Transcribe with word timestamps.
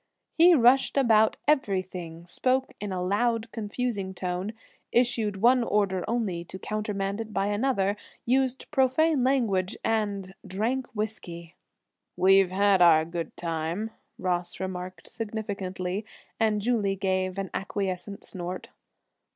He 0.33 0.55
rushed 0.55 0.97
about 0.97 1.37
everything, 1.47 2.25
spoke 2.25 2.73
in 2.81 2.91
a 2.91 3.03
loud, 3.03 3.51
confusing 3.51 4.15
tone, 4.15 4.53
issued 4.91 5.37
one 5.43 5.61
order 5.63 6.03
only 6.07 6.43
to 6.45 6.57
countermand 6.57 7.21
it 7.21 7.31
by 7.31 7.45
another, 7.45 7.95
used 8.25 8.71
profane 8.71 9.23
language 9.23 9.77
and 9.85 10.33
drank 10.43 10.87
whisky. 10.95 11.53
"We've 12.17 12.49
had 12.49 12.81
our 12.81 13.05
good 13.05 13.37
time," 13.37 13.91
Ross 14.17 14.59
remarked 14.59 15.07
significantly, 15.07 16.03
and 16.39 16.63
Julie 16.63 16.95
gave 16.95 17.37
an 17.37 17.51
acquiescent 17.53 18.23
snort. 18.23 18.69